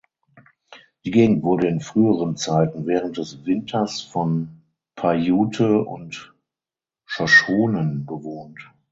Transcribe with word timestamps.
Die 1.05 1.11
Gegend 1.11 1.43
wurde 1.43 1.67
in 1.67 1.79
früheren 1.79 2.35
Zeiten 2.35 2.87
während 2.87 3.17
des 3.19 3.45
Winters 3.45 4.01
von 4.01 4.63
Paiute 4.95 5.79
und 5.83 6.33
Shoshonen 7.05 8.07
bewohnt. 8.07 8.73